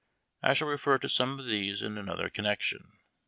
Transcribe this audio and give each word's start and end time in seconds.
I 0.41 0.53
shall 0.55 0.67
refer 0.67 0.97
to 0.97 1.07
some 1.07 1.37
of 1.39 1.45
these 1.45 1.83
in 1.83 1.95
another 1.95 2.27
connection. 2.27 2.91